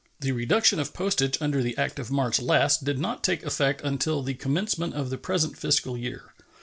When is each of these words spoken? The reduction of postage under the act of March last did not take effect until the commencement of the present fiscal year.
The 0.19 0.31
reduction 0.31 0.79
of 0.79 0.95
postage 0.95 1.37
under 1.39 1.61
the 1.61 1.77
act 1.77 1.99
of 1.99 2.09
March 2.09 2.41
last 2.41 2.83
did 2.83 2.97
not 2.97 3.23
take 3.23 3.45
effect 3.45 3.81
until 3.83 4.23
the 4.23 4.33
commencement 4.33 4.95
of 4.95 5.11
the 5.11 5.17
present 5.19 5.55
fiscal 5.59 5.95
year. 5.95 6.33